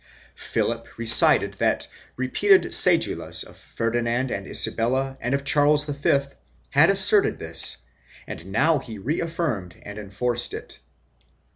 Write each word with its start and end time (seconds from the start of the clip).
Philip 0.33 0.87
recited 0.97 1.53
that 1.59 1.87
repeated 2.15 2.73
cedulas 2.73 3.43
of 3.43 3.55
Ferdinand 3.55 4.31
and 4.31 4.47
Isabella 4.47 5.15
and 5.21 5.35
of 5.35 5.43
Charles 5.43 5.85
V 5.85 6.21
had 6.71 6.89
asserted 6.89 7.37
this 7.37 7.77
and 8.25 8.47
now 8.47 8.79
he 8.79 8.97
reaffirmed 8.97 9.75
and 9.83 9.99
enforced 9.99 10.55
it. 10.55 10.79